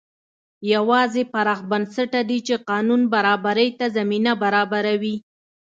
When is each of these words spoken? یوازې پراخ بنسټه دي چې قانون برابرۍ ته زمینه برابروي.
یوازې 0.73 1.23
پراخ 1.33 1.59
بنسټه 1.71 2.21
دي 2.29 2.39
چې 2.47 2.55
قانون 2.69 3.01
برابرۍ 3.13 3.69
ته 3.79 3.85
زمینه 3.97 4.31
برابروي. 4.43 5.15